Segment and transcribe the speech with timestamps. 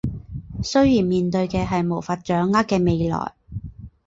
[0.63, 3.33] 虽然面对的是无法掌握的未来